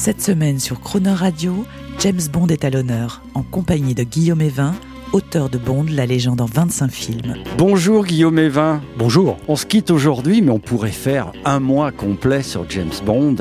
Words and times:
Cette 0.00 0.22
semaine 0.22 0.60
sur 0.60 0.80
Croner 0.80 1.10
Radio, 1.10 1.66
James 1.98 2.20
Bond 2.32 2.46
est 2.46 2.64
à 2.64 2.70
l'honneur, 2.70 3.20
en 3.34 3.42
compagnie 3.42 3.96
de 3.96 4.04
Guillaume 4.04 4.40
Evin, 4.40 4.76
auteur 5.12 5.48
de 5.48 5.58
Bond, 5.58 5.86
la 5.90 6.06
légende 6.06 6.40
en 6.40 6.46
25 6.46 6.90
films. 6.90 7.34
Bonjour 7.56 8.04
Guillaume 8.04 8.38
Evin. 8.38 8.80
Bonjour. 8.96 9.36
On 9.48 9.56
se 9.56 9.64
quitte 9.64 9.90
aujourd'hui, 9.90 10.42
mais 10.42 10.50
on 10.50 10.58
pourrait 10.58 10.90
faire 10.90 11.32
un 11.44 11.60
mois 11.60 11.92
complet 11.92 12.42
sur 12.42 12.68
James 12.68 12.92
Bond. 13.04 13.36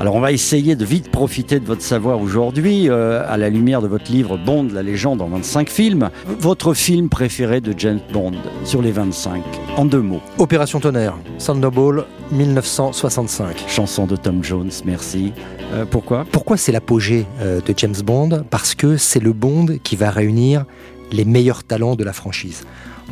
Alors 0.00 0.14
on 0.14 0.20
va 0.20 0.32
essayer 0.32 0.76
de 0.76 0.84
vite 0.84 1.10
profiter 1.10 1.60
de 1.60 1.66
votre 1.66 1.82
savoir 1.82 2.20
aujourd'hui, 2.20 2.88
euh, 2.88 3.22
à 3.28 3.36
la 3.36 3.50
lumière 3.50 3.82
de 3.82 3.88
votre 3.88 4.10
livre 4.10 4.38
Bond, 4.38 4.68
la 4.72 4.82
légende 4.82 5.20
en 5.20 5.28
25 5.28 5.68
films. 5.68 6.10
Votre 6.40 6.74
film 6.74 7.08
préféré 7.08 7.60
de 7.60 7.74
James 7.76 8.00
Bond 8.12 8.32
sur 8.64 8.82
les 8.82 8.92
25, 8.92 9.42
en 9.76 9.84
deux 9.84 10.02
mots. 10.02 10.22
Opération 10.38 10.80
Tonnerre, 10.80 11.16
Thunderball 11.38 12.04
1965. 12.30 13.64
Chanson 13.66 14.06
de 14.06 14.16
Tom 14.16 14.44
Jones, 14.44 14.70
merci. 14.84 15.32
Euh, 15.72 15.84
pourquoi? 15.84 16.24
Pourquoi 16.30 16.56
c'est 16.56 16.72
l'apogée 16.72 17.26
euh, 17.40 17.60
de 17.60 17.74
James 17.76 17.94
Bond? 18.04 18.44
Parce 18.50 18.74
que 18.74 18.96
c'est 18.96 19.20
le 19.20 19.32
Bond 19.32 19.66
qui 19.82 19.96
va 19.96 20.10
réunir 20.10 20.64
les 21.10 21.24
meilleurs 21.24 21.64
talents 21.64 21.96
de 21.96 22.04
la 22.04 22.12
franchise. 22.12 22.64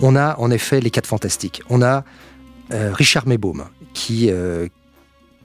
On 0.03 0.17
a 0.17 0.39
en 0.39 0.51
effet 0.51 0.81
les 0.81 0.91
quatre 0.91 1.07
fantastiques. 1.07 1.63
On 1.71 1.83
a 1.83 2.05
euh, 2.73 2.93
Richard 2.93 3.27
Maybaum, 3.27 3.65
qui, 3.95 4.31
euh, 4.31 4.69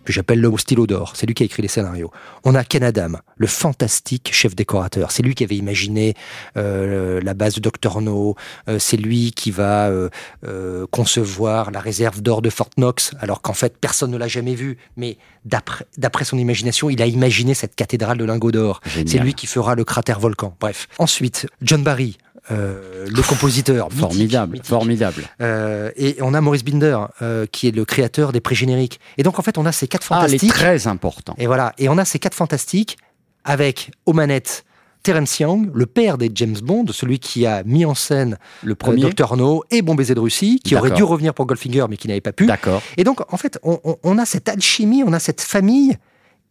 que 0.06 0.14
j'appelle 0.14 0.40
le 0.40 0.58
stylo 0.58 0.88
d'or. 0.88 1.14
C'est 1.16 1.26
lui 1.26 1.34
qui 1.34 1.44
a 1.44 1.46
écrit 1.46 1.62
les 1.62 1.68
scénarios. 1.68 2.12
On 2.44 2.56
a 2.56 2.64
Ken 2.64 2.84
Adam, 2.84 3.14
le 3.38 3.48
fantastique 3.48 4.30
chef 4.34 4.56
décorateur. 4.56 5.12
C'est 5.12 5.24
lui 5.24 5.36
qui 5.36 5.44
avait 5.44 5.56
imaginé 5.56 6.16
euh, 6.58 7.22
la 7.24 7.34
base 7.34 7.56
de 7.56 7.62
Dr. 7.62 8.02
No. 8.02 8.36
Euh, 8.68 8.80
c'est 8.80 8.98
lui 8.98 9.32
qui 9.32 9.52
va 9.52 9.90
euh, 9.90 10.10
euh, 10.46 10.86
concevoir 10.92 11.72
la 11.72 11.80
réserve 11.80 12.22
d'or 12.22 12.42
de 12.42 12.50
Fort 12.50 12.70
Knox, 12.78 13.12
alors 13.20 13.42
qu'en 13.42 13.54
fait 13.54 13.78
personne 13.78 14.12
ne 14.12 14.18
l'a 14.18 14.28
jamais 14.28 14.56
vu. 14.56 14.78
Mais 14.98 15.18
d'après 15.46 16.26
son 16.26 16.38
imagination, 16.38 16.90
il 16.90 17.02
a 17.02 17.06
imaginé 17.06 17.54
cette 17.54 17.76
cathédrale 17.76 18.18
de 18.18 18.26
lingots 18.26 18.52
d'or. 18.52 18.82
C'est 18.86 19.20
lui 19.20 19.34
qui 19.34 19.48
fera 19.48 19.76
le 19.76 19.84
cratère 19.84 20.20
volcan. 20.20 20.56
Bref. 20.60 20.88
Ensuite, 21.00 21.48
John 21.62 21.84
Barry. 21.84 22.18
Euh, 22.50 23.06
le 23.08 23.22
compositeur 23.22 23.86
mythique, 23.90 24.00
Formidable, 24.02 24.52
mythique. 24.54 24.68
formidable. 24.68 25.24
Euh, 25.42 25.92
et 25.96 26.18
on 26.22 26.34
a 26.34 26.42
Maurice 26.42 26.64
Binder 26.64 26.98
euh, 27.22 27.46
qui 27.46 27.68
est 27.68 27.72
le 27.76 27.86
créateur 27.86 28.32
des 28.32 28.40
pré-génériques. 28.42 29.00
Et 29.18 29.24
donc 29.24 29.38
en 29.38 29.42
fait 29.44 29.58
on 29.58 29.66
a 29.66 29.72
ces 29.72 29.88
quatre 29.88 30.08
Ah, 30.12 30.22
les 30.22 30.40
fantastiques. 30.40 30.50
très 30.54 30.88
importants. 30.88 31.36
Et 31.38 31.46
voilà, 31.46 31.74
et 31.78 31.88
on 31.90 31.98
a 31.98 32.06
ces 32.06 32.18
quatre 32.20 32.34
fantastiques 32.34 32.98
avec 33.44 33.92
aux 34.06 34.14
manettes 34.14 34.64
Terence 35.04 35.40
Young, 35.40 35.72
le 35.74 35.86
père 35.88 36.18
des 36.20 36.30
James 36.36 36.58
Bond, 36.62 36.86
celui 36.92 37.18
qui 37.20 37.46
a 37.48 37.64
mis 37.64 37.86
en 37.86 37.96
scène 37.96 38.38
Le 38.64 38.76
premier 38.76 39.02
Dr 39.10 39.36
No 39.36 39.64
et 39.72 39.82
Bon 39.82 39.96
baiser 39.96 40.14
de 40.14 40.20
Russie, 40.20 40.60
qui 40.64 40.76
aurait 40.76 40.92
dû 40.92 41.02
revenir 41.04 41.34
pour 41.34 41.46
Goldfinger 41.48 41.86
mais 41.90 41.98
qui 41.98 42.08
n'avait 42.08 42.22
pas 42.22 42.34
pu. 42.34 42.46
D'accord. 42.46 42.82
Et 42.98 43.04
donc 43.04 43.22
en 43.34 43.38
fait 43.38 43.60
on, 43.64 43.80
on- 43.84 43.98
on 44.04 44.18
a 44.20 44.26
cette 44.26 44.48
alchimie, 44.50 45.04
on 45.06 45.14
a 45.14 45.20
cette 45.20 45.42
famille, 45.42 45.98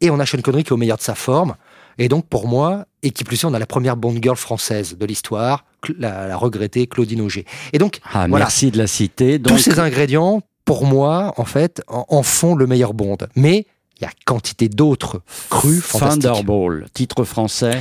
et 0.00 0.11
on 0.11 0.18
a 0.18 0.27
Sean 0.27 0.41
Connery 0.41 0.64
qui 0.64 0.70
est 0.70 0.72
au 0.72 0.77
meilleur 0.78 0.96
de 0.96 1.02
sa 1.02 1.14
forme. 1.14 1.55
Et 2.01 2.09
donc 2.09 2.27
pour 2.27 2.48
moi, 2.48 2.87
et 3.03 3.12
qui 3.12 3.23
plus 3.25 3.41
est, 3.43 3.45
on 3.45 3.55
a 3.55 3.59
la 3.61 3.67
première 3.67 3.97
Bond 3.97 4.17
girl 4.20 4.37
française 4.37 4.97
de 4.98 5.06
l'histoire, 5.06 5.65
la, 5.98 6.27
la 6.27 6.36
regrettée 6.36 6.86
Claudine 6.89 7.20
Auger. 7.20 7.45
Et 7.73 7.79
donc 7.79 8.01
Ah, 8.13 8.27
Voilà. 8.29 8.47
merci 8.47 8.70
de 8.73 8.79
la 8.79 8.86
citer. 8.89 9.39
Donc, 9.39 9.57
tous 9.57 9.63
ces 9.63 9.79
ingrédients, 9.79 10.42
pour 10.64 10.85
moi, 10.86 11.33
en 11.36 11.45
fait, 11.45 11.83
en, 11.89 12.05
en 12.08 12.23
font 12.23 12.55
le 12.57 12.67
meilleur 12.67 12.92
Bond. 12.95 13.19
Mais 13.36 13.67
il 14.01 14.02
y 14.02 14.07
a 14.07 14.11
quantité 14.24 14.69
d'autres 14.69 15.20
crus 15.51 15.83
fantastiques. 15.83 16.23
Thunderball, 16.23 16.86
titre 16.95 17.24
français. 17.24 17.80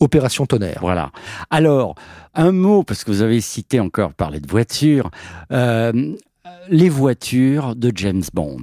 Opération 0.00 0.46
Tonnerre. 0.46 0.78
Voilà. 0.80 1.10
Alors, 1.50 1.94
un 2.34 2.52
mot, 2.52 2.82
parce 2.84 3.04
que 3.04 3.10
vous 3.10 3.20
avez 3.22 3.40
cité 3.40 3.78
encore 3.80 4.14
parlé 4.14 4.40
de 4.40 4.50
voitures, 4.50 5.10
euh, 5.52 5.92
les 6.70 6.88
voitures 6.88 7.76
de 7.76 7.92
James 7.94 8.22
Bond. 8.32 8.62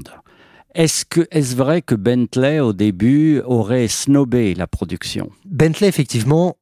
Est-ce 0.77 1.05
que 1.05 1.27
est-ce 1.31 1.55
vrai 1.55 1.81
que 1.81 1.95
Bentley 1.95 2.59
au 2.59 2.71
début 2.71 3.41
aurait 3.43 3.87
snobé 3.87 4.53
la 4.53 4.67
production? 4.67 5.31
Bentley, 5.43 5.87
effectivement, 5.87 6.55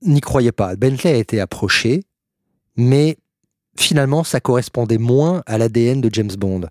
n'y 0.00 0.22
croyait 0.22 0.52
pas. 0.52 0.74
Bentley 0.74 1.12
a 1.12 1.16
été 1.16 1.38
approché, 1.38 2.04
mais 2.78 3.18
finalement, 3.76 4.24
ça 4.24 4.40
correspondait 4.40 4.96
moins 4.96 5.42
à 5.44 5.58
l'ADN 5.58 6.00
de 6.00 6.08
James 6.14 6.32
Bond. 6.38 6.62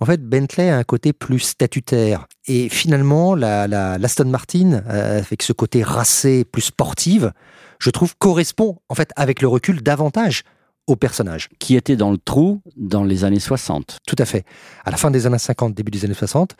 En 0.00 0.06
fait, 0.06 0.26
Bentley 0.26 0.70
a 0.70 0.78
un 0.78 0.84
côté 0.84 1.12
plus 1.12 1.40
statutaire. 1.40 2.26
Et 2.46 2.70
finalement, 2.70 3.34
la, 3.34 3.68
l'Aston 3.68 4.24
Martin, 4.24 4.82
euh, 4.88 5.18
avec 5.18 5.42
ce 5.42 5.52
côté 5.52 5.82
racé, 5.82 6.46
plus 6.46 6.62
sportive, 6.62 7.34
je 7.78 7.90
trouve 7.90 8.16
correspond, 8.16 8.78
en 8.88 8.94
fait, 8.94 9.10
avec 9.16 9.42
le 9.42 9.48
recul, 9.48 9.82
davantage 9.82 10.44
au 10.86 10.96
personnage. 10.96 11.48
qui 11.58 11.76
était 11.76 11.96
dans 11.96 12.10
le 12.10 12.18
trou 12.18 12.60
dans 12.76 13.04
les 13.04 13.24
années 13.24 13.38
60 13.40 13.98
Tout 14.06 14.16
à 14.18 14.24
fait. 14.24 14.44
À 14.84 14.90
la 14.90 14.96
fin 14.96 15.10
des 15.10 15.26
années 15.26 15.38
50, 15.38 15.74
début 15.74 15.90
des 15.90 16.04
années 16.04 16.14
60, 16.14 16.56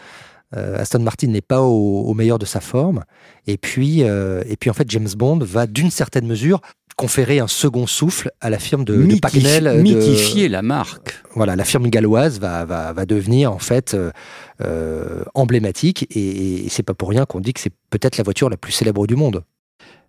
euh, 0.57 0.79
Aston 0.79 1.01
Martin 1.01 1.29
n'est 1.29 1.41
pas 1.41 1.61
au, 1.63 2.03
au 2.03 2.15
meilleur 2.15 2.39
de 2.39 2.45
sa 2.47 2.61
forme. 2.61 3.05
Et 3.47 3.57
puis, 3.57 4.03
euh, 4.05 4.43
et 4.47 4.57
puis 4.57 4.71
en 4.71 4.75
fait, 4.75 4.89
James 4.91 5.09
Bond 5.17 5.39
va 5.41 5.67
d'une 5.67 5.91
certaine 5.91 6.27
mesure 6.27 6.61
conférer 6.95 7.39
un 7.41 7.49
second 7.49 7.87
souffle 7.87 8.31
à 8.43 8.51
la 8.51 8.59
firme 8.59 8.85
de, 8.85 9.19
Pagnell. 9.19 9.65
de- 9.65 9.81
mythifier 9.83 10.49
la 10.51 10.61
marque. 10.61 11.15
voilà, 11.35 11.57
la 11.57 11.65
firme 11.65 11.89
galloise 11.89 12.39
va, 12.39 12.67
va, 12.67 12.93
va 12.93 13.07
devenir 13.07 13.51
en 13.51 13.59
fait 13.59 13.97
euh, 14.61 15.25
emblématique. 15.35 16.07
Et, 16.15 16.67
et 16.67 16.69
c'est 16.69 16.83
pas 16.83 16.95
pour 16.95 17.09
rien 17.09 17.25
qu'on 17.25 17.41
dit 17.41 17.55
que 17.55 17.61
c'est 17.61 17.73
peut-être 17.91 18.19
la 18.19 18.25
voiture 18.25 18.51
la 18.51 18.57
plus 18.59 18.73
célèbre 18.73 19.07
du 19.07 19.17
monde. 19.17 19.43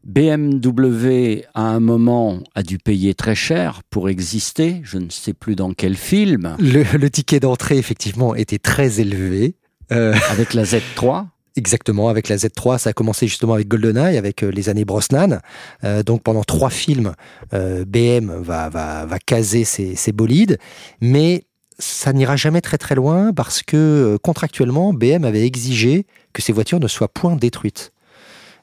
BMW 0.04 1.44
à 1.54 1.62
un 1.62 1.80
moment 1.80 2.40
a 2.56 2.64
dû 2.64 2.78
payer 2.78 3.14
très 3.14 3.36
cher 3.36 3.82
pour 3.90 4.10
exister. 4.10 4.82
Je 4.84 4.98
ne 4.98 5.10
sais 5.10 5.34
plus 5.34 5.56
dans 5.56 5.74
quel 5.74 5.96
film. 5.96 6.58
Le, 6.60 6.84
le 6.98 7.10
ticket 7.10 7.40
d'entrée, 7.40 7.78
effectivement, 7.78 8.36
était 8.36 8.60
très 8.60 9.00
élevé. 9.00 9.56
Euh, 9.92 10.14
Avec 10.30 10.54
la 10.54 10.64
Z3. 10.64 11.28
Exactement, 11.56 12.10
avec 12.10 12.30
la 12.30 12.38
Z3, 12.38 12.80
ça 12.80 12.90
a 12.90 12.94
commencé 12.94 13.28
justement 13.28 13.54
avec 13.54 13.68
GoldenEye, 13.68 14.18
avec 14.18 14.44
euh, 14.44 14.50
les 14.50 14.70
années 14.70 14.86
Brosnan. 14.86 15.40
Euh, 15.84 16.02
donc 16.02 16.24
pendant 16.24 16.44
trois 16.44 16.72
films, 16.72 17.14
BM 17.52 18.32
va, 18.42 18.70
va, 18.70 19.06
va 19.06 19.20
caser 19.20 19.64
ses, 19.64 19.96
ses 19.96 20.12
bolides, 20.12 20.58
mais 21.00 21.44
ça 21.78 22.12
n'ira 22.12 22.38
jamais 22.38 22.62
très 22.62 22.80
très 22.80 22.96
loin 22.96 23.34
parce 23.34 23.62
que 23.62 24.18
contractuellement, 24.24 24.94
BM 24.94 25.26
avait 25.26 25.46
exigé 25.46 26.08
que 26.34 26.42
ces 26.42 26.54
voitures 26.54 26.80
ne 26.80 26.88
soient 26.88 27.08
point 27.08 27.36
détruites, 27.36 27.92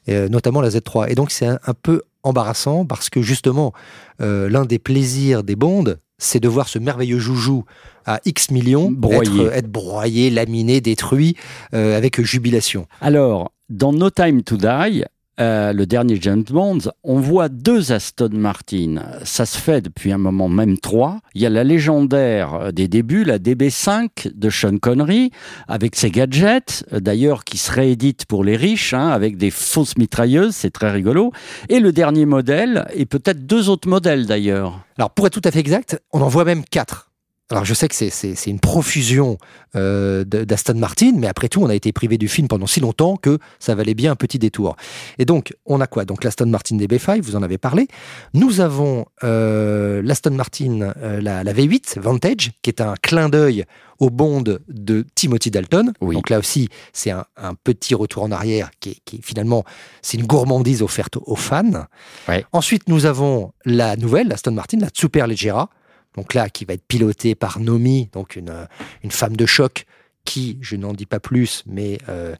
euh, 0.09 0.29
notamment 0.29 0.61
la 0.61 0.69
Z3. 0.69 1.11
Et 1.11 1.15
donc 1.15 1.31
c'est 1.31 1.45
un, 1.45 1.59
un 1.65 1.73
peu 1.73 2.01
embarrassant 2.23 2.85
parce 2.85 3.09
que 3.09 3.21
justement, 3.21 3.73
euh, 4.21 4.49
l'un 4.49 4.65
des 4.65 4.79
plaisirs 4.79 5.43
des 5.43 5.55
Bondes, 5.55 5.99
c'est 6.17 6.39
de 6.39 6.47
voir 6.47 6.67
ce 6.67 6.79
merveilleux 6.79 7.19
joujou 7.19 7.65
à 8.05 8.19
X 8.25 8.51
millions 8.51 8.91
Broyé. 8.91 9.45
Être, 9.45 9.53
être 9.53 9.71
broyé, 9.71 10.29
laminé, 10.29 10.81
détruit 10.81 11.35
euh, 11.73 11.97
avec 11.97 12.21
jubilation. 12.21 12.87
Alors, 12.99 13.51
dans 13.69 13.93
No 13.93 14.09
Time 14.09 14.43
to 14.43 14.57
Die, 14.57 15.03
euh, 15.41 15.73
le 15.73 15.87
dernier 15.87 16.19
James 16.21 16.43
Bond, 16.47 16.77
on 17.03 17.19
voit 17.19 17.49
deux 17.49 17.91
Aston 17.91 18.29
Martin. 18.31 19.01
Ça 19.23 19.47
se 19.47 19.57
fait 19.57 19.81
depuis 19.81 20.11
un 20.11 20.19
moment, 20.19 20.47
même 20.47 20.77
trois. 20.77 21.19
Il 21.33 21.41
y 21.41 21.47
a 21.47 21.49
la 21.49 21.63
légendaire 21.63 22.53
euh, 22.53 22.71
des 22.71 22.87
débuts, 22.87 23.23
la 23.23 23.39
DB5 23.39 24.35
de 24.35 24.49
Sean 24.51 24.77
Connery, 24.77 25.31
avec 25.67 25.95
ses 25.95 26.11
gadgets, 26.11 26.85
euh, 26.93 26.99
d'ailleurs 26.99 27.43
qui 27.43 27.57
se 27.57 27.71
réédite 27.71 28.25
pour 28.27 28.43
les 28.43 28.55
riches, 28.55 28.93
hein, 28.93 29.09
avec 29.09 29.37
des 29.37 29.49
fausses 29.49 29.97
mitrailleuses, 29.97 30.53
c'est 30.53 30.69
très 30.69 30.91
rigolo. 30.91 31.31
Et 31.69 31.79
le 31.79 31.91
dernier 31.91 32.27
modèle, 32.27 32.85
et 32.93 33.07
peut-être 33.07 33.47
deux 33.47 33.67
autres 33.69 33.89
modèles 33.89 34.27
d'ailleurs. 34.27 34.85
Alors, 34.99 35.09
pour 35.09 35.25
être 35.25 35.33
tout 35.33 35.47
à 35.47 35.49
fait 35.49 35.59
exact, 35.59 35.99
on 36.13 36.21
en 36.21 36.27
voit 36.27 36.45
même 36.45 36.63
quatre. 36.63 37.10
Alors, 37.51 37.65
je 37.65 37.73
sais 37.73 37.87
que 37.87 37.95
c'est- 37.95 38.47
une 38.47 38.59
profusion 38.59 39.37
euh, 39.75 40.23
d'Aston 40.25 40.75
Martin, 40.75 41.11
mais 41.15 41.27
après 41.27 41.47
tout, 41.49 41.61
on 41.61 41.69
a 41.69 41.75
été 41.75 41.91
privé 41.93 42.17
du 42.17 42.27
film 42.27 42.47
pendant 42.47 42.67
si 42.67 42.79
longtemps 42.79 43.15
que 43.17 43.37
ça 43.59 43.75
valait 43.75 43.93
bien 43.93 44.11
un 44.11 44.15
petit 44.15 44.39
détour. 44.39 44.75
Et 45.17 45.25
donc, 45.25 45.53
on 45.65 45.79
a 45.81 45.87
quoi? 45.87 46.05
Donc, 46.05 46.23
l'Aston 46.23 46.47
Martin 46.47 46.77
DB5, 46.77 47.21
vous 47.21 47.35
en 47.35 47.43
avez 47.43 47.57
parlé. 47.57 47.87
Nous 48.33 48.59
avons 48.61 49.05
euh, 49.23 50.01
l'Aston 50.03 50.31
Martin, 50.31 50.93
euh, 50.97 51.21
la, 51.21 51.43
la 51.43 51.53
V8 51.53 51.99
Vantage, 51.99 52.51
qui 52.61 52.69
est 52.69 52.81
un 52.81 52.95
clin 53.01 53.29
d'œil 53.29 53.65
au 53.99 54.09
Bond 54.09 54.43
de 54.67 55.05
Timothy 55.15 55.51
Dalton. 55.51 55.93
Oui. 56.01 56.15
Donc 56.15 56.29
là 56.29 56.39
aussi, 56.39 56.69
c'est 56.91 57.11
un, 57.11 57.25
un 57.37 57.53
petit 57.53 57.93
retour 57.95 58.23
en 58.23 58.31
arrière 58.31 58.71
qui 58.79 58.89
est, 58.91 58.97
qui 59.05 59.17
est 59.17 59.21
finalement, 59.23 59.63
c'est 60.01 60.17
une 60.17 60.25
gourmandise 60.25 60.81
offerte 60.81 61.17
aux 61.23 61.35
fans. 61.35 61.85
Ouais. 62.27 62.45
Ensuite, 62.51 62.89
nous 62.89 63.05
avons 63.05 63.53
la 63.63 63.95
nouvelle, 63.97 64.31
Aston 64.31 64.51
Martin, 64.53 64.79
la 64.79 64.87
Superleggera. 64.93 65.69
Donc 66.15 66.33
là, 66.33 66.49
qui 66.49 66.65
va 66.65 66.73
être 66.73 66.85
pilotée 66.85 67.35
par 67.35 67.59
Nomi, 67.59 68.09
donc 68.11 68.35
une, 68.35 68.67
une 69.03 69.11
femme 69.11 69.35
de 69.35 69.45
choc 69.45 69.85
qui, 70.25 70.57
je 70.61 70.75
n'en 70.75 70.93
dis 70.93 71.05
pas 71.05 71.19
plus, 71.19 71.63
mais 71.65 71.97
euh, 72.09 72.35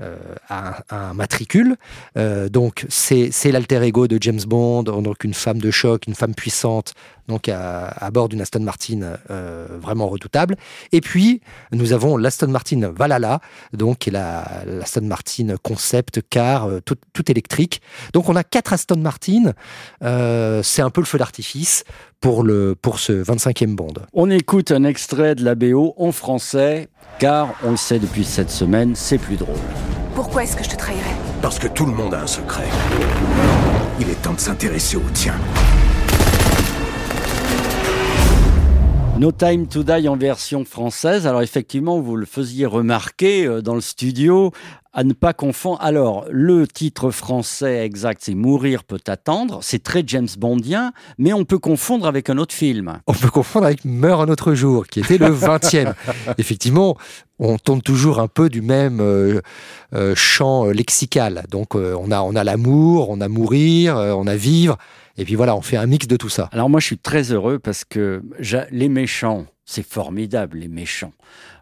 euh, 0.00 0.16
a, 0.48 0.84
un 0.90 1.14
matricule. 1.14 1.76
Euh, 2.16 2.48
donc 2.48 2.86
c'est 2.88 3.30
l'alter 3.50 3.82
ego 3.82 4.06
de 4.06 4.18
James 4.20 4.40
Bond, 4.46 4.84
donc 4.84 5.24
une 5.24 5.34
femme 5.34 5.58
de 5.58 5.70
choc, 5.70 6.06
une 6.06 6.14
femme 6.14 6.34
puissante, 6.34 6.94
donc 7.28 7.48
à, 7.48 8.10
bord 8.12 8.28
d'une 8.28 8.40
Aston 8.40 8.60
Martin 8.60 9.16
euh, 9.30 9.66
vraiment 9.80 10.08
redoutable. 10.08 10.56
Et 10.92 11.00
puis 11.00 11.40
nous 11.72 11.92
avons 11.92 12.16
l'Aston 12.16 12.48
Martin 12.48 12.92
Valhalla, 12.94 13.40
donc 13.72 13.98
qui 13.98 14.10
est 14.10 14.12
la 14.12 14.62
l'Aston 14.66 15.02
Martin 15.02 15.54
concept 15.62 16.20
car 16.28 16.68
euh, 16.68 16.80
tout, 16.80 16.96
électrique. 17.30 17.80
Donc 18.12 18.28
on 18.28 18.36
a 18.36 18.44
quatre 18.44 18.72
Aston 18.72 18.98
Martin. 18.98 19.52
Euh, 20.02 20.62
c'est 20.62 20.82
un 20.82 20.90
peu 20.90 21.00
le 21.00 21.06
feu 21.06 21.18
d'artifice 21.18 21.84
pour 22.24 22.42
le 22.42 22.74
pour 22.74 23.00
ce 23.00 23.12
25e 23.22 23.74
Bond. 23.74 23.92
On 24.14 24.30
écoute 24.30 24.70
un 24.70 24.84
extrait 24.84 25.34
de 25.34 25.44
la 25.44 25.54
BO 25.54 25.92
en 25.98 26.10
français, 26.10 26.88
car 27.18 27.52
on 27.62 27.72
le 27.72 27.76
sait 27.76 27.98
depuis 27.98 28.24
cette 28.24 28.48
semaine, 28.48 28.94
c'est 28.94 29.18
plus 29.18 29.36
drôle. 29.36 29.58
Pourquoi 30.14 30.44
est-ce 30.44 30.56
que 30.56 30.64
je 30.64 30.70
te 30.70 30.76
trahirais? 30.76 31.14
Parce 31.42 31.58
que 31.58 31.68
tout 31.68 31.84
le 31.84 31.92
monde 31.92 32.14
a 32.14 32.22
un 32.22 32.26
secret. 32.26 32.64
Il 34.00 34.08
est 34.08 34.22
temps 34.22 34.32
de 34.32 34.40
s'intéresser 34.40 34.96
au 34.96 35.02
tien. 35.12 35.34
No 39.18 39.30
Time 39.30 39.66
to 39.66 39.82
Die 39.82 40.08
en 40.08 40.16
version 40.16 40.64
française. 40.64 41.26
Alors 41.26 41.42
effectivement, 41.42 42.00
vous 42.00 42.16
le 42.16 42.24
faisiez 42.24 42.64
remarquer 42.64 43.46
euh, 43.46 43.60
dans 43.60 43.74
le 43.74 43.82
studio, 43.82 44.50
à 44.94 45.04
ne 45.04 45.12
pas 45.12 45.32
confondre. 45.32 45.78
Alors, 45.82 46.24
le 46.30 46.66
titre 46.66 47.10
français 47.10 47.84
exact, 47.84 48.22
c'est 48.24 48.34
Mourir 48.34 48.84
peut 48.84 49.00
attendre. 49.08 49.58
C'est 49.62 49.82
très 49.82 50.04
James 50.06 50.28
Bondien, 50.38 50.92
mais 51.18 51.32
on 51.32 51.44
peut 51.44 51.58
confondre 51.58 52.06
avec 52.06 52.30
un 52.30 52.38
autre 52.38 52.54
film. 52.54 53.00
On 53.06 53.12
peut 53.12 53.30
confondre 53.30 53.66
avec 53.66 53.84
Meurt 53.84 54.22
un 54.22 54.28
autre 54.28 54.54
jour, 54.54 54.86
qui 54.86 55.00
était 55.00 55.18
le 55.18 55.34
20e. 55.34 55.94
Effectivement, 56.38 56.96
on 57.40 57.58
tourne 57.58 57.82
toujours 57.82 58.20
un 58.20 58.28
peu 58.28 58.48
du 58.48 58.62
même 58.62 59.00
euh, 59.00 59.40
euh, 59.92 60.14
champ 60.14 60.66
euh, 60.66 60.72
lexical. 60.72 61.44
Donc, 61.50 61.74
euh, 61.74 61.96
on 61.98 62.12
a, 62.12 62.20
on 62.22 62.36
a 62.36 62.44
l'amour, 62.44 63.10
on 63.10 63.20
a 63.20 63.28
mourir, 63.28 63.96
on 63.96 64.26
a 64.26 64.36
vivre. 64.36 64.78
Et 65.16 65.24
puis 65.24 65.34
voilà, 65.34 65.56
on 65.56 65.62
fait 65.62 65.76
un 65.76 65.86
mix 65.86 66.06
de 66.06 66.16
tout 66.16 66.28
ça. 66.28 66.48
Alors 66.52 66.70
moi, 66.70 66.80
je 66.80 66.86
suis 66.86 66.98
très 66.98 67.32
heureux 67.32 67.58
parce 67.58 67.84
que 67.84 68.22
les 68.70 68.88
méchants, 68.88 69.46
c'est 69.64 69.86
formidable, 69.86 70.58
les 70.58 70.68
méchants. 70.68 71.12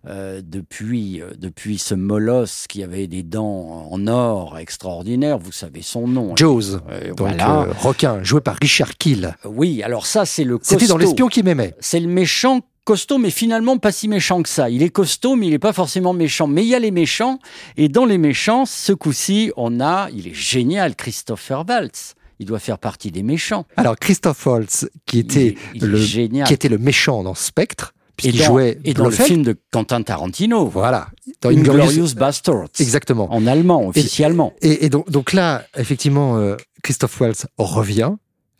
Euh, 0.08 0.43
depuis, 0.44 1.22
euh, 1.22 1.31
depuis 1.38 1.78
ce 1.78 1.94
molosse 1.94 2.66
qui 2.69 2.82
avait 2.82 3.06
des 3.06 3.22
dents 3.22 3.87
en 3.88 4.06
or 4.08 4.58
extraordinaires, 4.58 5.38
vous 5.38 5.52
savez 5.52 5.81
son 5.82 6.08
nom. 6.08 6.34
Jaws, 6.34 6.81
Euh, 6.90 7.08
donc 7.10 7.19
voilà. 7.19 7.66
requin, 7.78 8.20
joué 8.25 8.40
par 8.40 8.56
Richard 8.60 8.96
Kiel. 8.99 9.37
Oui, 9.44 9.81
alors 9.84 10.06
ça, 10.06 10.25
c'est 10.26 10.43
le 10.43 10.58
C'était 10.60 10.87
dans 10.88 10.94
costaud. 10.94 10.99
l'espion 11.08 11.28
qui 11.28 11.44
m'aimait. 11.44 11.75
C'est 11.78 12.00
le 12.00 12.08
méchant 12.08 12.62
costaud, 12.84 13.19
mais 13.19 13.31
finalement 13.31 13.78
pas 13.78 13.93
si 13.93 14.08
méchant 14.08 14.43
que 14.43 14.49
ça. 14.49 14.69
Il 14.70 14.82
est 14.82 14.88
costaud, 14.90 15.37
mais 15.37 15.46
il 15.46 15.50
n'est 15.50 15.60
pas 15.60 15.72
forcément 15.72 16.12
méchant. 16.12 16.49
Mais 16.49 16.64
il 16.64 16.69
y 16.69 16.75
a 16.75 16.81
les 16.81 16.90
méchants, 16.90 17.38
et 17.76 17.88
dans 17.88 18.04
les 18.04 18.19
méchants, 18.19 18.66
ce 18.66 18.93
coup-ci, 18.93 19.52
on 19.56 19.78
a, 19.81 20.08
il 20.12 20.26
est 20.26 20.34
génial, 20.34 20.96
Christopher 20.96 21.64
Waltz. 21.69 22.14
Il 22.40 22.46
doit 22.46 22.58
faire 22.58 22.78
partie 22.81 23.12
des 23.12 23.22
méchants. 23.22 23.66
Alors 23.76 23.96
Christophe 23.96 24.44
Waltz, 24.46 24.88
qui 25.06 25.20
était, 25.20 25.54
il 25.76 25.84
il 25.84 25.88
le, 25.90 26.44
qui 26.44 26.52
était 26.52 26.69
le 26.69 26.78
méchant 26.78 27.22
dans 27.22 27.37
Spectre, 27.37 27.94
puisqu'il 28.17 28.43
jouait 28.43 28.79
et 28.85 28.94
dans 28.94 29.05
le 29.05 29.11
film 29.11 29.43
de 29.43 29.56
Quentin 29.73 30.03
Tarantino, 30.03 30.67
Voilà, 30.67 31.09
dans 31.41 31.50
Inglorious 31.50 32.14
Bastards, 32.14 32.69
Exactement. 32.79 33.32
en 33.32 33.47
allemand 33.47 33.87
officiellement. 33.88 34.53
Et, 34.62 34.85
et 34.85 34.88
donc, 34.88 35.11
donc 35.11 35.32
là, 35.32 35.64
effectivement, 35.76 36.37
euh, 36.37 36.56
Christophe 36.82 37.20
Waltz 37.20 37.47
revient, 37.59 38.12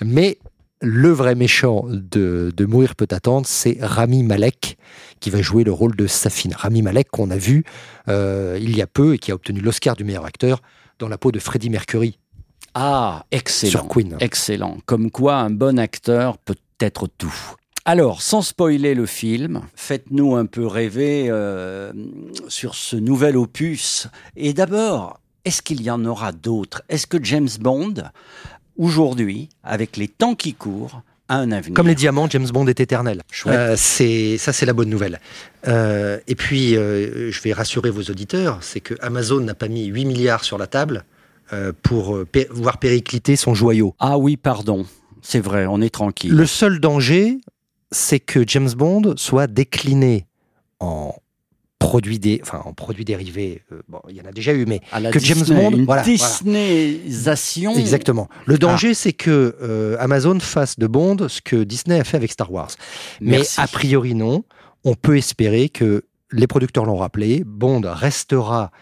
mais 0.05 0.39
le 0.81 1.11
vrai 1.11 1.35
méchant 1.37 1.85
de, 1.89 2.53
de 2.57 2.65
Mourir 2.67 2.97
peut 2.97 3.07
attendre, 3.13 3.47
c'est 3.47 3.79
Rami 3.81 4.25
Malek, 4.25 4.77
qui 5.21 5.31
va 5.31 5.41
jouer 5.41 5.63
le 5.63 5.73
rôle 5.73 5.95
de 5.95 6.09
Safine. 6.09 6.55
Rami 6.57 6.83
Malek, 6.83 7.09
qu'on 7.11 7.31
a 7.31 7.37
vu 7.37 7.65
euh, 8.09 8.59
il 8.61 8.77
y 8.77 8.83
a 8.83 8.89
peu 8.89 9.15
et 9.15 9.19
qui 9.19 9.31
a 9.31 9.35
obtenu 9.37 9.61
l'Oscar 9.61 9.95
du 9.95 10.03
meilleur 10.03 10.25
acteur 10.25 10.61
dans 10.99 11.07
la 11.09 11.19
peau 11.19 11.31
de 11.31 11.39
Freddie 11.39 11.71
Mercury 11.71 12.19
Ah, 12.75 13.25
excellent. 13.31 13.71
sur 13.71 13.89
Queen. 13.89 14.17
Excellent. 14.19 14.79
Comme 14.87 15.11
quoi, 15.13 15.37
un 15.37 15.51
bon 15.51 15.79
acteur 15.79 16.39
peut 16.39 16.57
être 16.81 17.07
tout. 17.07 17.35
Alors, 17.85 18.23
sans 18.23 18.43
spoiler 18.43 18.95
le 18.95 19.07
film, 19.07 19.63
faites-nous 19.75 20.37
un 20.37 20.47
peu 20.47 20.67
rêver 20.67 21.27
euh, 21.29 21.93
sur 22.47 22.77
ce 22.77 22.95
nouvel 22.95 23.37
opus. 23.37 24.07
Et 24.37 24.53
d'abord, 24.53 25.19
est-ce 25.45 25.63
qu'il 25.63 25.83
y 25.83 25.91
en 25.91 26.05
aura 26.05 26.31
d'autres? 26.31 26.83
Est-ce 26.89 27.09
que 27.09 27.19
James 27.25 27.49
Bond, 27.61 27.95
aujourd'hui, 28.79 29.49
avec 29.65 29.97
les 29.97 30.07
temps 30.07 30.37
qui 30.37 30.55
courent, 30.55 31.03
a 31.29 31.39
un 31.39 31.51
avenir? 31.51 31.75
Comme 31.75 31.89
les 31.89 31.97
diamants, 31.97 32.29
James 32.31 32.47
Bond 32.47 32.69
est 32.69 32.79
éternel. 32.79 33.23
Euh, 33.47 33.75
c'est 33.77 34.39
ça, 34.39 34.53
c'est 34.53 34.67
la 34.67 34.75
bonne 34.75 34.91
nouvelle. 34.91 35.21
Euh, 35.67 36.21
et 36.29 36.37
puis, 36.37 36.75
je 36.75 37.43
vais 37.43 37.53
rassurer 37.53 37.91
vos 37.91 38.03
auditeurs, 38.03 38.59
c'est 38.61 38.81
que 38.81 38.95
Amazon 39.01 39.41
n'a 39.41 39.55
pas 39.55 39.69
mis 39.69 39.87
8 39.87 40.05
milliards 40.05 40.45
sur 40.45 40.57
la 40.57 40.69
table 40.69 41.05
pour 41.83 42.19
voir 42.51 42.79
péricliter 42.79 43.35
son 43.35 43.55
joyau. 43.55 43.97
Ah 43.99 44.19
oui, 44.19 44.37
pardon. 44.37 44.87
C'est 45.23 45.41
vrai, 45.41 45.67
on 45.67 45.81
est 45.81 45.91
tranquille. 45.95 46.33
Le 46.33 46.47
seul 46.47 46.81
danger, 46.81 47.39
c'est 47.93 48.19
que 48.21 48.43
James 48.47 48.73
Bond 48.77 49.15
soit 49.17 49.47
décliné 49.47 50.27
en 50.81 51.15
produits 51.79 52.19
dé- 52.19 52.41
enfin 52.43 52.63
en 52.65 52.73
produits 52.73 53.05
dérivés. 53.05 53.63
euh, 53.73 53.83
bon, 53.89 54.01
il 54.09 54.17
y 54.17 54.21
en 54.21 54.25
a 54.25 54.33
déjà 54.33 54.53
eu, 54.53 54.67
mais 54.67 54.81
À 54.93 55.01
la 55.01 55.11
que 55.11 55.19
James 55.19 55.39
Disney, 55.39 55.61
Bond- 55.71 55.77
une 55.77 55.85
voilà, 55.85 56.03
Disneyisation. 56.03 57.75
exactement. 57.77 58.29
Le 58.47 58.59
danger, 58.59 58.95
c'est 58.95 59.13
que 59.13 59.57
euh, 59.63 59.97
Amazon 59.99 60.39
fasse 60.41 60.79
de 60.79 60.87
Bond 60.87 61.29
ce 61.29 61.41
que 61.41 61.57
Disney 61.65 61.99
a 61.99 62.05
fait 62.05 62.17
avec 62.17 62.33
Star 62.33 62.53
Wars. 62.53 62.71
Mais 63.21 63.43
a 63.57 63.67
priori 63.67 64.15
non. 64.15 64.45
On 64.85 64.95
peut 64.95 65.17
espérer 65.17 65.69
que 65.69 66.05
les 66.33 66.47
producteurs 66.47 66.85
l'ont 66.85 66.97
rappelé, 66.97 67.45
Bond 67.47 67.83
restera 67.85 68.73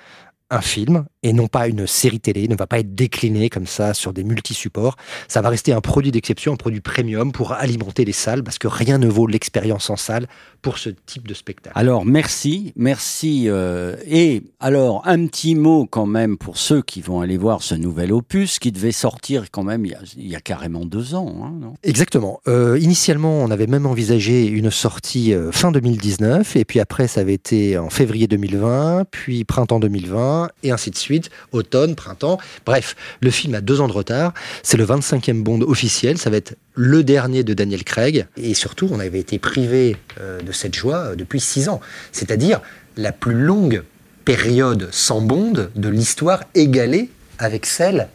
un 0.50 0.60
film 0.60 1.04
et 1.22 1.32
non 1.32 1.49
pas 1.49 1.69
une 1.69 1.87
série 1.87 2.20
télé, 2.20 2.49
ne 2.49 2.56
va 2.56 2.67
pas 2.67 2.78
être 2.78 2.94
décliné 2.94 3.50
comme 3.50 3.67
ça 3.67 3.94
sur 3.94 4.12
des 4.12 4.25
multi-supports. 4.25 4.96
Ça 5.28 5.43
va 5.43 5.49
rester 5.50 5.72
un 5.72 5.81
produit 5.81 6.11
d'exception, 6.11 6.55
un 6.55 6.56
produit 6.56 6.81
premium 6.81 7.32
pour 7.32 7.52
alimenter 7.52 8.05
les 8.05 8.12
salles 8.12 8.43
parce 8.43 8.58
que 8.58 8.69
rien 8.69 8.99
ne 8.99 9.08
vaut 9.08 9.26
l'expérience 9.26 9.90
en 9.90 9.96
salle 9.96 10.26
pour 10.62 10.78
ce 10.78 10.90
type 10.90 11.26
de 11.28 11.34
spectacle. 11.34 11.78
Alors 11.78 12.05
merci, 12.05 12.72
merci. 12.76 13.44
euh, 13.49 13.96
et 14.06 14.43
alors 14.61 15.02
un 15.06 15.26
petit 15.26 15.55
mot 15.55 15.87
quand 15.87 16.06
même 16.06 16.37
pour 16.38 16.56
ceux 16.56 16.82
qui 16.82 17.00
vont 17.00 17.20
aller 17.20 17.37
voir 17.37 17.62
ce 17.62 17.75
nouvel 17.75 18.12
opus 18.12 18.58
qui 18.58 18.72
devait 18.72 18.93
sortir 18.93 19.50
quand 19.50 19.62
même 19.62 19.84
il 19.87 19.93
y 19.93 19.94
a, 19.94 20.00
il 20.17 20.28
y 20.28 20.37
a 20.37 20.40
carrément 20.40 20.84
deux 20.84 21.14
ans. 21.14 21.34
hein, 21.44 21.52
non? 21.61 21.75
Exactement. 21.82 22.40
Euh, 22.49 22.78
initialement, 22.81 23.43
on 23.43 23.50
avait 23.50 23.67
même 23.67 23.87
envisagé 23.87 24.46
une 24.46 24.70
sortie 24.70 25.34
euh, 25.34 25.52
fin 25.52 25.72
2019, 25.72 26.56
et 26.56 26.64
puis 26.64 26.81
après, 26.81 27.08
ça 27.08 27.20
avait 27.20 27.34
été 27.34 27.76
en 27.78 27.90
février 27.90 28.26
2020, 28.26 29.05
puis 29.11 29.44
printemps 29.44 29.81
2020, 29.81 30.49
et 30.62 30.70
ainsi 30.70 30.90
de 30.90 30.96
suite, 30.96 31.09
automne, 31.52 31.94
printemps. 31.94 32.38
Bref, 32.67 32.96
le 33.20 33.31
film 33.31 33.55
a 33.55 33.60
deux 33.60 33.81
ans 33.81 33.88
de 33.88 33.93
retard. 33.93 34.32
C'est 34.62 34.76
le 34.76 34.86
25e 34.86 35.43
Bond 35.43 35.60
officiel. 35.62 36.19
Ça 36.19 36.31
va 36.31 36.36
être 36.36 36.56
le 36.74 37.02
dernier 37.05 37.44
de 37.44 37.55
Daniel 37.55 37.84
Craig. 37.84 38.26
Et 38.36 38.55
surtout, 38.55 38.88
on 38.90 39.00
avait 39.00 39.19
été 39.19 39.38
privé 39.38 39.96
euh, 40.20 40.40
de 40.40 40.52
cette 40.52 40.74
joie 40.74 40.96
euh, 40.96 41.14
depuis 41.17 41.40
six 41.40 41.69
ans. 41.69 41.81
C'est-à-dire 42.12 42.60
la 42.96 43.12
plus 43.12 43.34
longue 43.34 43.82
période 44.24 44.88
sans 44.93 45.20
Bond 45.20 45.70
de 45.74 45.88
l'histoire 45.88 46.44
égalée 46.55 47.10
avec 47.38 47.67
celle 47.67 48.08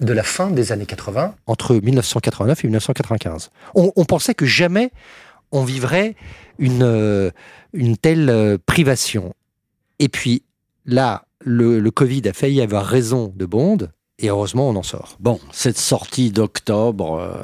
de 0.00 0.12
la 0.12 0.22
fin 0.22 0.50
des 0.50 0.72
années 0.72 0.86
80, 0.86 1.34
entre 1.46 1.74
1989 1.74 2.64
et 2.64 2.68
1995. 2.68 3.50
On, 3.74 4.04
pensait 4.06 4.34
que 4.34 4.46
jamais 4.46 4.92
on 5.52 5.64
vivrait 5.64 6.14
une, 6.58 6.82
euh, 6.82 7.30
une 7.74 7.98
telle 7.98 8.58
privation. 8.64 9.34
Et 9.98 10.08
puis 10.08 10.42
là, 10.86 11.24
le, 11.44 11.78
le 11.78 11.90
Covid 11.90 12.28
a 12.28 12.32
failli 12.32 12.60
avoir 12.60 12.84
raison 12.84 13.32
de 13.34 13.46
Bond, 13.46 13.88
et 14.22 14.28
heureusement, 14.28 14.68
on 14.68 14.76
en 14.76 14.82
sort. 14.82 15.16
Bon, 15.20 15.38
cette 15.52 15.78
sortie 15.78 16.30
d'octobre 16.30 17.18
euh, 17.20 17.42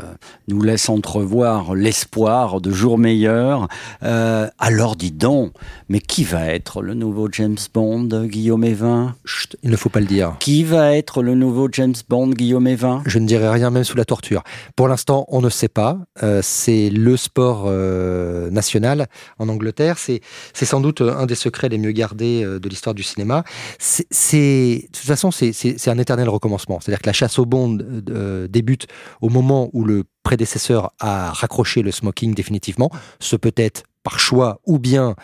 nous 0.48 0.60
laisse 0.62 0.88
entrevoir 0.88 1.74
l'espoir 1.74 2.60
de 2.60 2.70
jours 2.70 2.98
meilleurs. 2.98 3.68
Euh, 4.02 4.48
alors 4.58 4.96
dites 4.96 5.16
donc, 5.18 5.52
mais 5.88 6.00
qui 6.00 6.24
va 6.24 6.46
être 6.46 6.82
le 6.82 6.94
nouveau 6.94 7.28
James 7.32 7.56
Bond, 7.72 8.08
Guillaume 8.26 8.64
Evin? 8.64 9.14
Chut, 9.24 9.56
il 9.62 9.70
ne 9.70 9.76
faut 9.76 9.88
pas 9.88 10.00
le 10.00 10.06
dire. 10.06 10.36
Qui 10.40 10.64
va 10.64 10.94
être 10.96 11.22
le 11.22 11.34
nouveau 11.34 11.68
James 11.72 11.94
Bond, 12.08 12.28
Guillaume 12.30 12.66
Evin? 12.66 13.02
Je 13.06 13.18
ne 13.18 13.26
dirai 13.26 13.48
rien 13.48 13.70
même 13.70 13.84
sous 13.84 13.96
la 13.96 14.04
torture. 14.04 14.42
Pour 14.74 14.88
l'instant, 14.88 15.24
on 15.28 15.40
ne 15.40 15.48
sait 15.48 15.68
pas. 15.68 15.98
Euh, 16.22 16.40
c'est 16.42 16.90
le 16.90 17.16
sport 17.16 17.64
euh, 17.66 18.50
national 18.50 19.06
en 19.38 19.48
Angleterre. 19.48 19.98
C'est, 19.98 20.20
c'est 20.52 20.66
sans 20.66 20.80
doute 20.80 21.00
un 21.00 21.26
des 21.26 21.34
secrets 21.36 21.68
les 21.68 21.78
mieux 21.78 21.92
gardés 21.92 22.44
de 22.44 22.68
l'histoire 22.68 22.94
du 22.94 23.02
cinéma. 23.02 23.44
C'est, 23.78 24.06
c'est- 24.10 24.82
de 24.82 24.86
toute 24.92 25.06
façon, 25.06 25.30
c'est, 25.30 25.52
c'est- 25.52 25.78
c'est 25.78 25.90
un 25.90 25.98
éternel 25.98 26.28
recommencement. 26.28 26.65
C'est-à-dire 26.68 27.00
que 27.00 27.08
la 27.08 27.12
chasse 27.12 27.38
au 27.38 27.46
Bond 27.46 27.78
euh, 28.10 28.48
débute 28.48 28.86
au 29.20 29.28
moment 29.28 29.70
où 29.72 29.84
le 29.84 30.04
prédécesseur 30.22 30.92
a 31.00 31.32
raccroché 31.32 31.82
le 31.82 31.90
smoking 31.90 32.34
définitivement. 32.34 32.90
Ce 33.20 33.36
peut 33.36 33.54
être 33.56 33.84
par 34.02 34.18
choix 34.18 34.60
ou 34.66 34.78
bien 34.78 35.14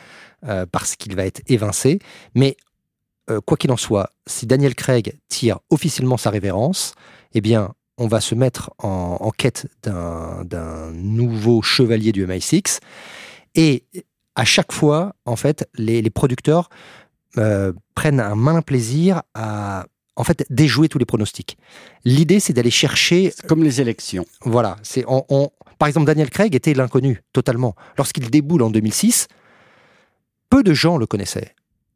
euh, 0.46 0.66
parce 0.70 0.96
qu'il 0.96 1.14
va 1.14 1.24
être 1.24 1.40
évincé. 1.48 1.98
Mais 2.34 2.56
euh, 3.30 3.40
quoi 3.40 3.56
qu'il 3.56 3.70
en 3.70 3.76
soit, 3.76 4.10
si 4.26 4.46
Daniel 4.46 4.74
Craig 4.74 5.18
tire 5.28 5.60
officiellement 5.70 6.16
sa 6.16 6.30
révérence, 6.30 6.94
eh 7.34 7.40
bien, 7.40 7.74
on 7.98 8.08
va 8.08 8.20
se 8.20 8.34
mettre 8.34 8.72
en, 8.78 9.30
quête 9.36 9.68
d'un 9.84 10.90
nouveau 10.92 11.62
chevalier 11.62 12.10
du 12.10 12.26
MI6. 12.26 12.80
Et 13.54 13.84
à 14.34 14.44
chaque 14.44 14.72
fois, 14.72 15.14
en 15.24 15.36
fait, 15.36 15.68
les, 15.76 16.02
producteurs 16.10 16.68
euh, 17.38 17.72
prennent 17.94 18.20
un 18.20 18.34
malin 18.34 18.62
plaisir 18.62 19.22
à 19.34 19.86
en 20.16 20.24
fait 20.24 20.44
déjouer 20.50 20.88
tous 20.88 20.98
les 20.98 21.04
pronostics. 21.04 21.56
L'idée, 22.04 22.40
c'est 22.40 22.52
d'aller 22.52 22.70
chercher. 22.70 23.32
Comme 23.48 23.62
les 23.62 23.80
élections. 23.80 24.26
Voilà. 24.42 24.76
C'est 24.82 25.04
on, 25.08 25.50
Par 25.78 25.88
exemple, 25.88 26.06
Daniel 26.06 26.30
Craig 26.30 26.54
était 26.54 26.74
l'inconnu 26.74 27.22
totalement. 27.32 27.74
Lorsqu'il 27.96 28.30
déboule 28.30 28.62
en 28.62 28.70
2006, 28.70 29.28
peu 30.50 30.62
de 30.62 30.74
gens 30.74 30.98
le 30.98 31.06
connaissaient. 31.06 31.54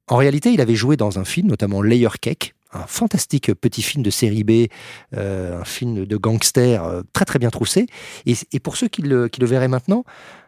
En 0.08 0.16
réalité, 0.16 0.52
il 0.52 0.60
avait 0.60 0.76
joué 0.76 0.96
dans 0.96 1.18
un 1.18 1.24
film, 1.24 1.48
notamment 1.48 1.82
Layer 1.82 2.08
Cake, 2.20 2.54
un 2.72 2.86
fantastique 2.86 3.52
petit 3.54 3.82
film 3.82 4.02
de 4.02 4.10
série 4.10 4.44
B, 4.44 4.70
euh, 5.16 5.60
un 5.60 5.64
film 5.64 6.06
de 6.06 6.16
gangster 6.16 6.84
euh, 6.84 7.02
très 7.12 7.24
très 7.24 7.38
bien 7.38 7.50
troussé. 7.50 7.86
Et, 8.24 8.60
pour 8.60 8.76
ceux 8.76 8.88
qui 8.88 9.02
le, 9.02 9.28
qui 9.28 9.40
le 9.40 9.46
verraient 9.46 9.68
maintenant, 9.68 10.04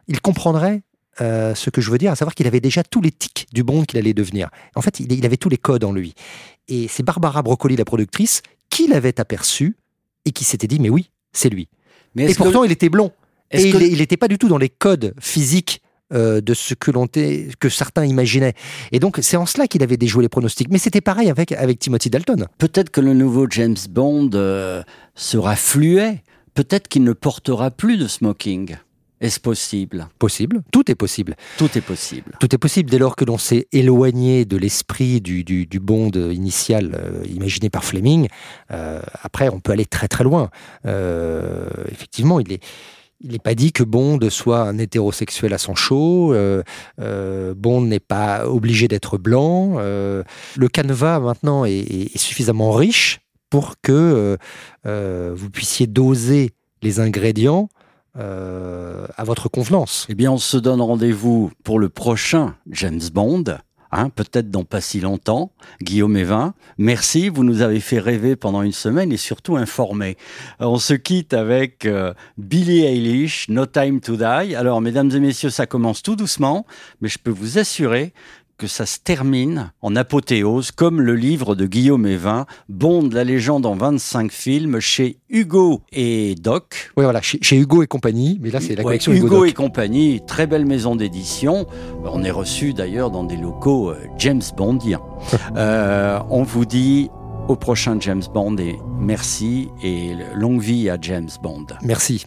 ils 0.07 0.21
comprendraient 0.21 0.83
euh, 1.21 1.55
ce 1.55 1.71
que 1.71 1.81
je 1.81 1.91
veux 1.91 1.99
dire, 1.99 2.13
à 2.13 2.17
savoir 2.17 2.35
qu'il 2.35 2.47
avait 2.47 2.61
déjà 2.61 2.83
tous 2.83 3.01
les 3.01 3.11
tics 3.11 3.47
du 3.53 3.63
Bond 3.63 3.85
qu'il 3.85 3.99
allait 3.99 4.15
devenir. 4.15 4.49
En 4.75 4.83
fait, 4.83 5.01
il, 5.01 5.25
avait 5.27 5.37
tous 5.37 5.49
les 5.49 5.57
codes 5.57 5.85
en 5.85 5.93
lui. 5.93 6.15
Et 6.69 6.87
c'est 6.89 7.03
Barbara 7.03 7.43
Broccoli, 7.43 7.77
la 7.77 7.85
productrice, 7.85 8.43
qui 8.71 8.87
l'avait 8.89 9.21
aperçu 9.21 9.77
et 10.25 10.33
qui 10.33 10.45
s'était 10.45 10.67
dit, 10.67 10.79
mais 10.79 10.91
oui, 10.91 11.11
c'est 11.33 11.49
lui. 11.49 11.69
Mais 12.15 12.31
et 12.31 12.35
pourtant, 12.35 12.65
il 12.65 12.73
était 12.73 12.89
blond. 12.89 13.13
Et 13.51 13.69
il 13.69 13.99
n'était 13.99 14.17
pas 14.17 14.29
du 14.29 14.39
tout 14.39 14.49
dans 14.49 14.59
les 14.59 14.69
codes 14.69 15.15
physiques 15.21 15.81
euh, 16.13 16.41
de 16.41 16.55
ce 16.55 16.73
que, 16.73 16.91
l'on 16.91 17.07
que 17.07 17.69
certains 17.69 18.07
imaginaient. 18.07 18.55
Et 18.93 18.99
donc, 18.99 19.19
c'est 19.21 19.37
en 19.37 19.45
cela 19.45 19.67
qu'il 19.67 19.83
avait 19.83 19.97
déjoué 19.97 20.23
les 20.23 20.29
pronostics. 20.29 20.69
Mais 20.71 20.79
c'était 20.79 21.01
pareil 21.01 21.29
avec, 21.29 21.53
avec 21.53 21.79
Timothy 21.79 22.11
Dalton. 22.11 22.47
Peut-être 22.59 22.91
que 22.91 23.01
le 23.01 23.13
nouveau 23.13 23.47
James 23.51 23.77
Bond 23.91 24.31
euh, 24.35 24.83
sera 25.15 25.57
fluet. 25.57 26.23
Peut-être 26.55 26.89
qu'il 26.89 27.05
ne 27.05 27.13
portera 27.13 27.71
plus 27.71 27.99
de 27.99 28.07
smoking. 28.07 28.77
Est-ce 29.21 29.41
possible? 29.41 30.09
Possible. 30.19 30.63
Tout 30.71 30.89
est 30.91 30.95
possible. 30.95 31.35
Tout 31.57 31.77
est 31.77 31.81
possible. 31.81 32.37
Tout 32.39 32.55
est 32.55 32.59
possible 32.59 32.89
dès 32.89 32.99
lors 32.99 33.17
que 33.17 33.25
l'on 33.25 33.39
s'est 33.39 33.67
éloigné 33.73 34.45
de 34.45 34.57
l'esprit 34.57 35.21
du, 35.21 35.43
du, 35.45 35.81
Bond 35.81 36.11
initial 36.11 36.95
euh, 36.95 37.25
imaginé 37.27 37.69
par 37.69 37.85
Fleming. 37.85 38.29
Euh, 38.71 39.01
après, 39.23 39.49
on 39.49 39.61
peut 39.61 39.73
aller 39.73 39.87
très 39.87 40.07
très 40.07 40.23
loin. 40.23 40.51
Euh, 40.87 41.67
effectivement, 41.91 42.41
il 42.41 42.53
est. 42.53 42.63
Il 43.21 43.33
n'est 43.33 43.41
pas 43.41 43.57
dit 43.57 43.73
que 43.73 43.83
Bond 43.83 44.21
soit 44.31 44.61
un 44.61 44.79
hétérosexuel 44.79 45.53
à 45.53 45.59
son 45.59 45.75
chaud. 45.75 46.33
Bond 46.97 47.81
n'est 47.81 47.99
pas 47.99 48.47
obligé 48.47 48.87
d'être 48.87 49.19
blanc. 49.19 49.79
le 49.81 50.69
canevas 50.73 51.19
maintenant 51.19 51.65
est, 51.65 52.17
suffisamment 52.17 52.71
riche 52.71 53.19
pour 53.51 53.75
que 53.83 54.39
vous 54.85 55.51
puissiez 55.51 55.89
doser 55.89 56.53
les 56.81 57.01
ingrédients 57.01 57.69
euh, 58.19 59.07
à 59.17 59.25
votre 59.25 59.49
convenance. 59.49 60.07
Eh 60.09 60.15
bien, 60.15 60.33
on 60.33 60.39
se 60.39 60.57
donne 60.57 60.81
rendez-vous 60.81 61.51
pour 61.63 61.79
le 61.79 61.89
prochain 61.89 62.55
James 62.71 63.01
Bond. 63.13 63.45
Hein, 63.91 64.11
peut-être 64.11 64.51
dans 64.51 64.65
pas 64.65 64.83
si 64.83 65.01
longtemps. 65.01 65.51
Guillaume 65.81 66.17
Evin, 66.19 66.53
merci, 66.77 67.31
vous 67.31 67.43
nous 67.43 67.63
avez 67.63 67.81
fait 67.81 67.99
rêver 67.99 68.37
pendant 68.37 68.61
une 68.61 68.73
semaine 68.73 69.13
et 69.13 69.17
surtout 69.17 69.57
informer. 69.57 70.19
Euh, 70.61 70.67
on 70.67 70.79
se 70.79 70.93
quitte 70.93 71.33
avec 71.33 71.87
euh, 71.87 72.13
Billie 72.37 72.85
Eilish, 72.85 73.49
No 73.49 73.65
Time 73.65 74.01
to 74.01 74.17
Die. 74.17 74.55
Alors, 74.55 74.83
mesdames 74.83 75.11
et 75.13 75.21
messieurs, 75.21 75.49
ça 75.49 75.67
commence 75.67 76.03
tout 76.03 76.17
doucement, 76.17 76.67
mais 77.01 77.09
je 77.09 77.19
peux 77.19 77.31
vous 77.31 77.59
assurer 77.59 78.13
que 78.59 78.67
ça 78.67 78.87
se 78.87 78.99
termine 78.99 79.73
en 79.81 79.95
apothéose, 79.95 80.73
comme 80.73 81.01
le 81.01 81.15
livre 81.15 81.55
de 81.55 81.65
Guillaume 81.65 82.07
Evin, 82.07 82.45
Bond, 82.69 83.09
la 83.13 83.23
légende 83.23 83.65
en 83.65 83.77
25 83.77 84.33
films, 84.33 84.81
chez 84.81 85.19
Hugo 85.31 85.83
et 85.93 86.35
Doc. 86.35 86.91
Oui, 86.97 87.05
voilà, 87.05 87.23
chez, 87.23 87.57
Hugo 87.57 87.83
et 87.83 87.87
compagnie, 87.87 88.39
mais 88.43 88.51
là 88.51 88.61
c'est 88.61 88.75
la 88.75 88.83
collection 88.83 89.13
Hugo, 89.13 89.27
Hugo 89.27 89.45
et 89.45 89.53
compagnie, 89.53 90.21
très 90.27 90.49
belle 90.49 90.67
maison 90.67 90.97
d'édition. 90.97 91.67
On 92.05 92.25
est 92.25 92.33
reçu 92.33 92.75
d'ailleurs 92.75 93.11
dans 93.11 93.25
des 93.25 93.37
locaux 93.37 93.91
euh, 93.91 93.97
James 94.19 94.43
Bondiens. 94.57 95.03
euh, 95.57 96.19
on 96.29 96.43
vous 96.43 96.65
dit 96.65 97.11
au 97.47 97.55
prochain 97.55 97.97
James 98.01 98.25
Bond 98.35 98.57
et 98.57 98.77
merci 98.99 99.69
et 99.83 100.15
longue 100.35 100.61
vie 100.61 100.91
à 100.91 100.99
James 101.01 101.31
Bond. 101.43 101.67
Merci. 101.83 102.27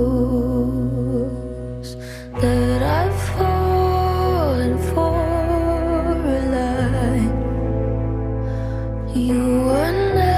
one 9.51 10.15
night. 10.15 10.30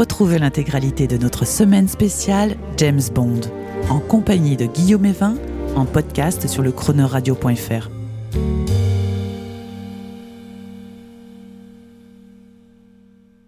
Retrouvez 0.00 0.38
l'intégralité 0.38 1.06
de 1.06 1.18
notre 1.18 1.46
semaine 1.46 1.86
spéciale 1.86 2.56
James 2.78 3.02
Bond 3.14 3.42
en 3.90 3.98
compagnie 3.98 4.56
de 4.56 4.64
Guillaume 4.64 5.04
Evin 5.04 5.34
en 5.76 5.84
podcast 5.84 6.48
sur 6.48 6.62
le 6.62 6.72
chronoradio.fr. 6.72 7.99